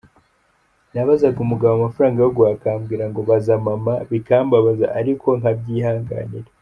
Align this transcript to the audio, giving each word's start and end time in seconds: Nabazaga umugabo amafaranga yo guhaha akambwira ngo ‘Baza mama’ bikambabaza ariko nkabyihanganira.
Nabazaga 0.93 1.39
umugabo 1.41 1.73
amafaranga 1.75 2.17
yo 2.21 2.31
guhaha 2.35 2.55
akambwira 2.57 3.03
ngo 3.09 3.19
‘Baza 3.29 3.55
mama’ 3.65 3.93
bikambabaza 4.09 4.85
ariko 4.99 5.27
nkabyihanganira. 5.39 6.49